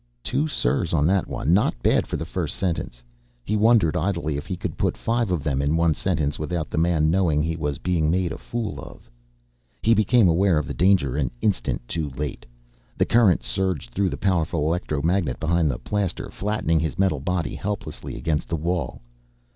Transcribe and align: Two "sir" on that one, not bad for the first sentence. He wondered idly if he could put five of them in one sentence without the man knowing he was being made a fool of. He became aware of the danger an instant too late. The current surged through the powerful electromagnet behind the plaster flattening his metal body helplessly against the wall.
Two 0.23 0.47
"sir" 0.47 0.83
on 0.93 1.05
that 1.05 1.27
one, 1.27 1.53
not 1.53 1.77
bad 1.83 2.07
for 2.07 2.17
the 2.17 2.25
first 2.25 2.55
sentence. 2.55 3.03
He 3.45 3.55
wondered 3.55 3.95
idly 3.95 4.35
if 4.35 4.47
he 4.47 4.57
could 4.57 4.75
put 4.75 4.97
five 4.97 5.29
of 5.29 5.43
them 5.43 5.61
in 5.61 5.77
one 5.77 5.93
sentence 5.93 6.39
without 6.39 6.71
the 6.71 6.79
man 6.79 7.11
knowing 7.11 7.43
he 7.43 7.55
was 7.55 7.77
being 7.77 8.09
made 8.09 8.31
a 8.31 8.37
fool 8.39 8.79
of. 8.79 9.11
He 9.83 9.93
became 9.93 10.27
aware 10.27 10.57
of 10.57 10.67
the 10.67 10.73
danger 10.73 11.15
an 11.15 11.29
instant 11.39 11.87
too 11.87 12.09
late. 12.09 12.47
The 12.97 13.05
current 13.05 13.43
surged 13.43 13.91
through 13.93 14.09
the 14.09 14.17
powerful 14.17 14.65
electromagnet 14.65 15.39
behind 15.39 15.69
the 15.69 15.77
plaster 15.77 16.31
flattening 16.31 16.79
his 16.79 16.97
metal 16.97 17.19
body 17.19 17.53
helplessly 17.53 18.15
against 18.15 18.49
the 18.49 18.55
wall. 18.55 19.01